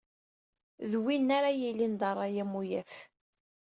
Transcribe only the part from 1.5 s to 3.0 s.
yilin d ṛṛay amuyaf.